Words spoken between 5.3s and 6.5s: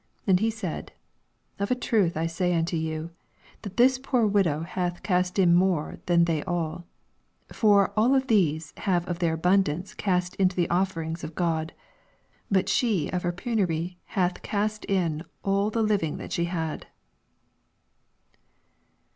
in more than they